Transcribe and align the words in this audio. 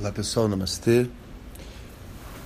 Olá 0.00 0.10
pessoal, 0.10 0.48
namastê. 0.48 1.06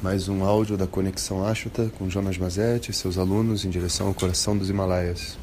Mais 0.02 0.28
um 0.28 0.42
áudio 0.42 0.76
da 0.76 0.88
Conexão 0.88 1.46
Ashwata 1.46 1.88
com 1.96 2.10
Jonas 2.10 2.36
Mazetti 2.36 2.90
e 2.90 2.92
seus 2.92 3.16
alunos 3.16 3.64
em 3.64 3.70
direção 3.70 4.08
ao 4.08 4.14
coração 4.14 4.58
dos 4.58 4.68
Himalaias. 4.68 5.38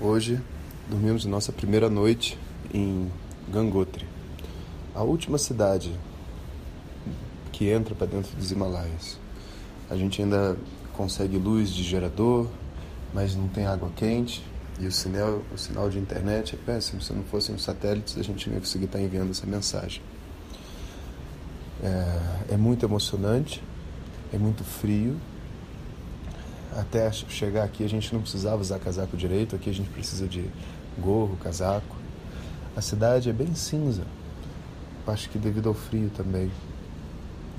Hoje 0.00 0.40
dormimos 0.88 1.26
nossa 1.26 1.52
primeira 1.52 1.90
noite 1.90 2.38
em 2.72 3.12
Gangotri, 3.52 4.06
a 4.94 5.02
última 5.02 5.36
cidade 5.36 5.94
que 7.52 7.68
entra 7.68 7.94
para 7.94 8.06
dentro 8.06 8.34
dos 8.34 8.50
Himalaias. 8.50 9.18
A 9.90 9.96
gente 9.96 10.22
ainda 10.22 10.56
consegue 10.94 11.36
luz 11.36 11.68
de 11.68 11.82
gerador, 11.82 12.46
mas 13.12 13.36
não 13.36 13.48
tem 13.48 13.66
água 13.66 13.90
quente 13.94 14.42
e 14.80 14.86
o 14.86 14.92
sinal, 14.92 15.42
o 15.54 15.58
sinal 15.58 15.90
de 15.90 15.98
internet 15.98 16.54
é 16.54 16.58
péssimo. 16.64 17.02
Se 17.02 17.12
não 17.12 17.22
fossem 17.24 17.54
os 17.54 17.62
satélites, 17.62 18.16
a 18.16 18.22
gente 18.22 18.48
não 18.48 18.54
ia 18.54 18.60
conseguir 18.60 18.86
estar 18.86 18.98
enviando 18.98 19.32
essa 19.32 19.46
mensagem. 19.46 20.00
É, 21.82 22.54
é 22.54 22.56
muito 22.56 22.84
emocionante, 22.84 23.62
é 24.32 24.38
muito 24.38 24.64
frio. 24.64 25.16
Até 26.76 27.10
chegar 27.10 27.64
aqui 27.64 27.84
a 27.84 27.88
gente 27.88 28.12
não 28.12 28.20
precisava 28.20 28.60
usar 28.60 28.78
casaco 28.78 29.16
direito, 29.16 29.56
aqui 29.56 29.70
a 29.70 29.74
gente 29.74 29.88
precisa 29.90 30.26
de 30.26 30.48
gorro, 30.98 31.36
casaco. 31.36 31.96
A 32.76 32.80
cidade 32.80 33.28
é 33.28 33.32
bem 33.32 33.54
cinza, 33.54 34.02
acho 35.06 35.28
que 35.30 35.38
devido 35.38 35.68
ao 35.68 35.74
frio 35.74 36.10
também. 36.16 36.50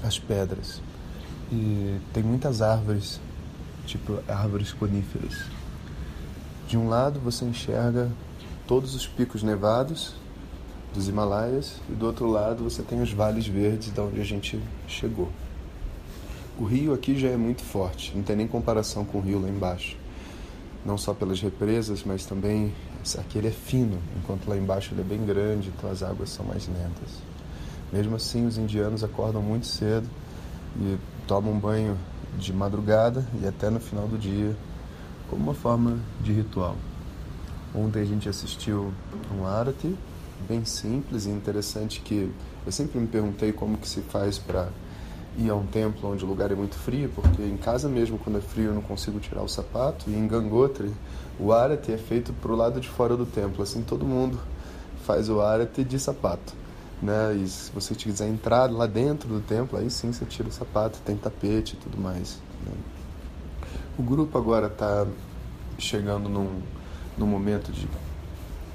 As 0.03 0.17
pedras. 0.17 0.81
E 1.51 1.99
tem 2.13 2.23
muitas 2.23 2.61
árvores, 2.61 3.19
tipo 3.85 4.19
árvores 4.27 4.71
coníferas. 4.71 5.33
De 6.67 6.77
um 6.77 6.87
lado 6.87 7.19
você 7.19 7.43
enxerga 7.43 8.09
todos 8.67 8.93
os 8.93 9.07
picos 9.07 9.41
nevados 9.41 10.13
dos 10.93 11.07
Himalaias 11.07 11.75
e 11.89 11.93
do 11.93 12.05
outro 12.05 12.27
lado 12.27 12.63
você 12.63 12.81
tem 12.81 13.01
os 13.01 13.11
vales 13.11 13.47
verdes 13.47 13.93
de 13.93 13.99
onde 13.99 14.19
a 14.19 14.23
gente 14.23 14.59
chegou. 14.87 15.29
O 16.59 16.65
rio 16.65 16.93
aqui 16.93 17.17
já 17.17 17.29
é 17.29 17.37
muito 17.37 17.63
forte, 17.63 18.11
não 18.15 18.23
tem 18.23 18.35
nem 18.35 18.47
comparação 18.47 19.05
com 19.05 19.19
o 19.19 19.21
rio 19.21 19.41
lá 19.41 19.47
embaixo. 19.47 19.95
Não 20.85 20.97
só 20.97 21.13
pelas 21.13 21.39
represas, 21.41 22.03
mas 22.03 22.25
também 22.25 22.73
aqui 23.17 23.37
ele 23.37 23.47
é 23.47 23.51
fino, 23.51 23.97
enquanto 24.17 24.47
lá 24.47 24.57
embaixo 24.57 24.93
ele 24.93 25.01
é 25.01 25.03
bem 25.03 25.25
grande, 25.25 25.69
então 25.69 25.89
as 25.89 26.03
águas 26.03 26.29
são 26.29 26.45
mais 26.45 26.67
lentas. 26.67 27.21
Mesmo 27.91 28.15
assim, 28.15 28.45
os 28.45 28.57
indianos 28.57 29.03
acordam 29.03 29.41
muito 29.41 29.67
cedo 29.67 30.07
e 30.77 30.97
tomam 31.27 31.57
banho 31.57 31.97
de 32.37 32.53
madrugada 32.53 33.25
e 33.41 33.47
até 33.47 33.69
no 33.69 33.79
final 33.79 34.07
do 34.07 34.17
dia, 34.17 34.55
como 35.29 35.43
uma 35.43 35.53
forma 35.53 35.97
de 36.21 36.33
ritual. 36.33 36.75
Ontem 37.73 38.01
a 38.01 38.05
gente 38.05 38.27
assistiu 38.27 38.93
um 39.37 39.45
arati, 39.45 39.95
bem 40.47 40.65
simples 40.65 41.25
e 41.25 41.29
interessante 41.29 42.01
que 42.01 42.31
eu 42.65 42.71
sempre 42.71 42.99
me 42.99 43.07
perguntei 43.07 43.51
como 43.51 43.77
que 43.77 43.87
se 43.87 44.01
faz 44.01 44.37
para 44.37 44.69
ir 45.37 45.49
a 45.49 45.55
um 45.55 45.65
templo 45.65 46.11
onde 46.11 46.25
o 46.25 46.27
lugar 46.27 46.51
é 46.51 46.55
muito 46.55 46.75
frio, 46.75 47.09
porque 47.13 47.41
em 47.41 47.57
casa 47.57 47.87
mesmo 47.87 48.17
quando 48.17 48.37
é 48.37 48.41
frio 48.41 48.67
eu 48.67 48.73
não 48.73 48.81
consigo 48.81 49.19
tirar 49.19 49.41
o 49.41 49.47
sapato 49.47 50.09
e 50.09 50.13
em 50.13 50.27
Gangotri 50.27 50.91
o 51.39 51.53
arati 51.53 51.91
é 51.91 51.97
feito 51.97 52.33
para 52.33 52.51
o 52.51 52.55
lado 52.55 52.81
de 52.81 52.89
fora 52.89 53.15
do 53.15 53.25
templo, 53.25 53.63
assim 53.63 53.81
todo 53.81 54.05
mundo 54.05 54.39
faz 55.05 55.29
o 55.29 55.41
arati 55.41 55.83
de 55.83 55.97
sapato, 55.97 56.53
né? 57.01 57.35
E 57.35 57.47
se 57.47 57.71
você 57.71 57.95
quiser 57.95 58.27
entrar 58.27 58.69
lá 58.69 58.85
dentro 58.85 59.29
do 59.29 59.39
templo, 59.39 59.79
aí 59.79 59.89
sim 59.89 60.11
você 60.11 60.25
tira 60.25 60.49
o 60.49 60.51
sapato, 60.51 60.99
tem 61.05 61.15
tapete 61.15 61.73
e 61.73 61.77
tudo 61.77 61.97
mais. 61.97 62.39
Né? 62.65 62.73
O 63.97 64.03
grupo 64.03 64.37
agora 64.37 64.67
está 64.67 65.07
chegando 65.77 66.29
num, 66.29 66.61
num 67.17 67.25
momento 67.25 67.71
de 67.71 67.87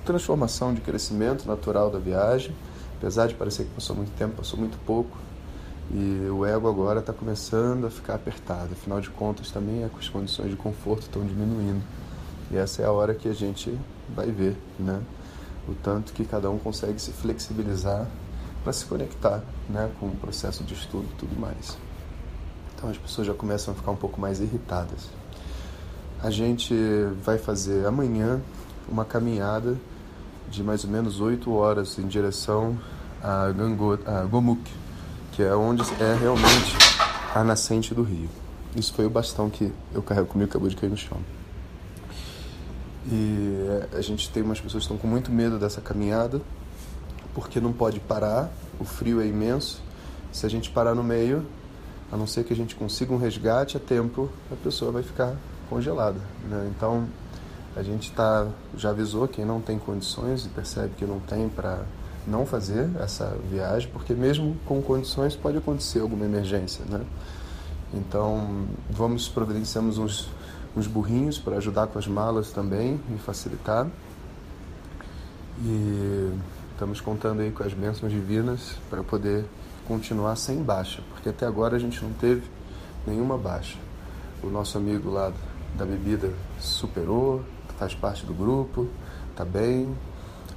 transformação, 0.05 0.75
de 0.75 0.81
crescimento 0.81 1.47
natural 1.47 1.91
da 1.91 1.99
viagem. 1.99 2.55
Apesar 2.99 3.27
de 3.27 3.35
parecer 3.35 3.65
que 3.65 3.71
passou 3.71 3.97
muito 3.97 4.13
tempo, 4.17 4.37
passou 4.37 4.59
muito 4.59 4.79
pouco. 4.85 5.17
E 5.93 6.29
o 6.31 6.47
ego 6.47 6.69
agora 6.69 7.01
está 7.01 7.13
começando 7.13 7.87
a 7.87 7.91
ficar 7.91 8.15
apertado. 8.15 8.73
Afinal 8.73 9.01
de 9.01 9.11
contas, 9.11 9.51
também 9.51 9.83
é 9.83 9.91
as 9.99 10.09
condições 10.09 10.51
de 10.51 10.57
conforto 10.57 11.03
estão 11.03 11.25
diminuindo. 11.25 11.83
E 12.51 12.57
essa 12.57 12.83
é 12.83 12.85
a 12.87 12.93
hora 12.93 13.15
que 13.15 13.29
a 13.29 13.35
gente 13.35 13.77
vai 14.15 14.31
ver, 14.31 14.57
né? 14.79 15.01
O 15.69 15.75
tanto 15.75 16.13
que 16.13 16.25
cada 16.25 16.51
um 16.51 16.59
consegue 16.59 17.01
se 17.01 17.11
flexibilizar 17.11 18.07
para 18.63 18.73
se 18.73 18.87
conectar, 18.87 19.43
né, 19.69 19.91
com 20.01 20.07
o 20.07 20.17
processo 20.17 20.65
de 20.65 20.73
estudo 20.73 21.07
e 21.13 21.17
tudo 21.17 21.39
mais. 21.39 21.77
Então 22.75 22.91
as 22.91 22.97
pessoas 22.97 23.27
já 23.27 23.35
começam 23.35 23.73
a 23.73 23.77
ficar 23.77 23.91
um 23.91 23.97
pouco 23.97 24.21
mais 24.21 24.41
irritadas. 24.41 25.09
A 26.23 26.31
gente 26.31 26.75
vai 27.23 27.37
fazer 27.37 27.87
amanhã 27.87 28.41
uma 28.89 29.05
caminhada 29.05 29.77
de 30.51 30.63
mais 30.63 30.85
ou 30.85 30.91
menos 30.91 31.21
8 31.21 31.53
horas 31.53 31.99
em 31.99 32.07
direção 32.07 32.79
a, 33.23 33.51
Gangot, 33.51 34.01
a 34.07 34.23
Gomuk, 34.25 34.63
que 35.33 35.43
é 35.43 35.55
onde 35.55 35.83
é 36.01 36.15
realmente 36.15 36.77
a 37.35 37.43
nascente 37.43 37.95
do 37.95 38.03
rio. 38.03 38.29
Isso 38.77 38.93
foi 38.93 39.07
o 39.07 39.11
bastão 39.11 39.49
que 39.49 39.73
eu 39.93 40.03
carrego 40.03 40.29
comigo, 40.29 40.51
acabou 40.51 40.69
de 40.69 40.77
cair 40.77 40.91
no 40.91 40.97
chão. 40.97 41.19
E 43.07 43.57
a 43.93 44.01
gente 44.01 44.31
tem 44.31 44.43
umas 44.43 44.61
pessoas 44.61 44.87
que 44.87 44.93
estão 44.93 44.97
com 44.97 45.07
muito 45.07 45.31
medo 45.31 45.59
dessa 45.59 45.81
caminhada, 45.81 46.41
porque 47.35 47.61
não 47.61 47.73
pode 47.73 48.01
parar, 48.01 48.51
o 48.81 48.85
frio 48.85 49.21
é 49.21 49.27
imenso. 49.27 49.83
Se 50.33 50.47
a 50.47 50.49
gente 50.49 50.71
parar 50.71 50.95
no 50.95 51.03
meio, 51.03 51.45
a 52.11 52.17
não 52.17 52.27
ser 52.27 52.45
que 52.45 52.53
a 52.53 52.57
gente 52.57 52.75
consiga 52.75 53.13
um 53.13 53.19
resgate 53.19 53.77
a 53.77 53.81
tempo, 53.81 54.31
a 54.51 54.57
pessoa 54.57 54.91
vai 54.91 55.03
ficar 55.03 55.35
congelada. 55.69 56.21
Né? 56.49 56.73
Então, 56.77 57.09
a 57.77 57.83
gente 57.83 58.13
tá, 58.13 58.47
já 58.77 58.91
avisou 58.91 59.27
quem 59.27 59.45
não 59.45 59.61
tem 59.61 59.79
condições 59.79 60.47
e 60.47 60.49
percebe 60.49 60.95
que 60.97 61.05
não 61.05 61.19
tem 61.21 61.49
para 61.49 61.83
não 62.27 62.47
fazer 62.47 62.89
essa 63.01 63.37
viagem, 63.51 63.91
porque 63.93 64.15
mesmo 64.15 64.57
com 64.65 64.81
condições 64.81 65.37
pode 65.37 65.59
acontecer 65.59 66.01
alguma 66.01 66.25
emergência, 66.25 66.85
né? 66.89 67.05
Então, 67.93 68.67
vamos 68.91 69.29
providenciamos 69.29 69.99
uns, 69.99 70.29
uns 70.77 70.87
burrinhos 70.87 71.39
para 71.39 71.57
ajudar 71.57 71.87
com 71.89 71.99
as 71.99 72.07
malas 72.07 72.51
também 72.51 73.01
e 73.15 73.19
facilitar. 73.19 73.87
E 75.63 76.33
estamos 76.73 77.01
contando 77.01 77.41
aí 77.41 77.53
com 77.53 77.63
as 77.63 77.73
bênçãos 77.73 78.11
divinas 78.11 78.75
para 78.91 79.03
poder 79.05 79.45
continuar 79.87 80.35
sem 80.37 80.63
baixa, 80.63 81.03
porque 81.11 81.29
até 81.29 81.47
agora 81.47 81.77
a 81.77 81.79
gente 81.79 82.03
não 82.03 82.13
teve 82.15 82.43
nenhuma 83.07 83.37
baixa. 83.37 83.79
O 84.43 84.49
nosso 84.49 84.77
amigo 84.77 85.11
lá 85.11 85.33
da 85.77 85.85
bebida 85.85 86.33
superou, 86.59 87.45
faz 87.79 87.95
parte 87.95 88.25
do 88.25 88.35
grupo, 88.35 88.89
tá 89.37 89.45
bem. 89.45 89.95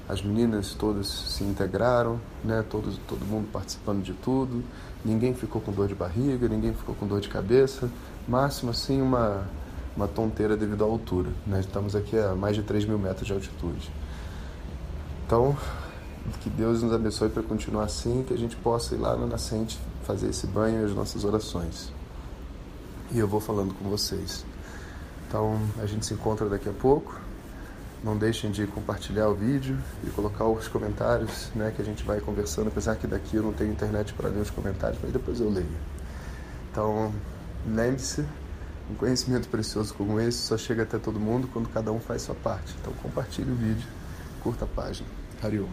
As 0.08 0.22
meninas 0.22 0.74
todas 0.74 1.08
se 1.08 1.44
integraram, 1.44 2.20
né? 2.44 2.64
Todos, 2.70 2.98
todo 3.08 3.26
mundo 3.26 3.50
participando 3.52 4.02
de 4.02 4.14
tudo. 4.14 4.64
Ninguém 5.04 5.34
ficou 5.34 5.62
com 5.62 5.72
dor 5.72 5.88
de 5.88 5.96
barriga, 5.96 6.48
ninguém 6.48 6.74
ficou 6.74 6.96
com 6.96 7.06
dor 7.06 7.20
de 7.20 7.28
cabeça. 7.28 7.90
Máximo 8.28 8.72
assim 8.72 9.02
uma 9.02 9.46
uma 9.98 10.08
tonteira 10.08 10.56
devido 10.56 10.84
à 10.84 10.88
altura. 10.88 11.32
Né? 11.46 11.60
Estamos 11.60 11.96
aqui 11.96 12.18
a 12.18 12.36
mais 12.36 12.56
de 12.56 12.62
3 12.62 12.86
mil 12.86 13.00
metros 13.00 13.26
de 13.26 13.34
altitude. 13.34 13.92
Então, 15.26 15.58
que 16.42 16.50
Deus 16.50 16.84
nos 16.84 16.94
abençoe 16.94 17.30
para 17.30 17.42
continuar 17.42 17.86
assim, 17.86 18.24
que 18.26 18.34
a 18.34 18.38
gente 18.38 18.56
possa 18.56 18.94
ir 18.94 19.00
lá 19.00 19.18
na 19.18 19.26
nascente 19.26 19.80
fazer 20.04 20.30
esse 20.30 20.46
banho 20.46 20.82
e 20.82 20.86
as 20.86 20.92
nossas 20.92 21.26
orações. 21.26 21.92
E 23.12 23.18
eu 23.18 23.28
vou 23.28 23.40
falando 23.40 23.74
com 23.74 23.90
vocês. 23.90 24.46
Então 25.28 25.60
a 25.80 25.86
gente 25.86 26.06
se 26.06 26.14
encontra 26.14 26.48
daqui 26.48 26.70
a 26.70 26.74
pouco. 26.74 27.20
Não 28.04 28.16
deixem 28.16 28.52
de 28.52 28.66
compartilhar 28.68 29.28
o 29.28 29.34
vídeo 29.34 29.78
e 30.04 30.10
colocar 30.12 30.46
os 30.46 30.68
comentários, 30.68 31.50
né, 31.56 31.74
que 31.76 31.82
a 31.82 31.86
gente 31.86 32.04
vai 32.04 32.22
conversando, 32.22 32.68
apesar 32.68 32.96
que 32.96 33.08
daqui 33.08 33.36
eu 33.38 33.44
não 33.44 33.52
tenho 33.52 33.72
internet 33.72 34.14
para 34.14 34.30
ler 34.30 34.40
os 34.40 34.52
comentários, 34.52 35.00
mas 35.02 35.12
depois 35.12 35.40
eu 35.40 35.50
leio. 35.50 35.66
Então, 36.72 37.12
lembre-se, 37.66 38.24
um 38.90 38.96
conhecimento 38.96 39.50
precioso 39.50 39.96
como 39.96 40.20
esse 40.20 40.38
só 40.38 40.58
chega 40.58 40.84
até 40.84 41.00
todo 41.00 41.20
mundo 41.20 41.50
quando 41.52 41.68
cada 41.70 41.92
um 41.92 42.00
faz 42.00 42.22
sua 42.22 42.36
parte. 42.36 42.76
Então, 42.80 42.94
compartilhe 43.02 43.52
o 43.52 43.56
vídeo, 43.56 43.88
curta 44.44 44.66
a 44.66 44.68
página. 44.68 45.10
Hariom. 45.44 45.68